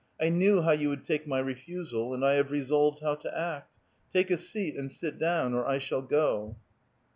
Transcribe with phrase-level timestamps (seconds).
[0.19, 3.71] I knew how you would take my refusal, and I have resolved how to act.
[4.11, 6.55] Take a seat, and sit down, or I shall go."